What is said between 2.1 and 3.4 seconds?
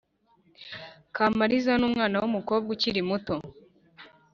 w’umukobwa ukiri muto